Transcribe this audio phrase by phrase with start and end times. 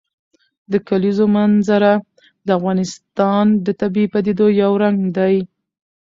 [0.71, 1.91] د کلیزو منظره
[2.45, 5.35] د افغانستان د طبیعي پدیدو یو رنګ دی.